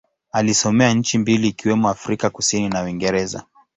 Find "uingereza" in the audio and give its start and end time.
2.83-3.43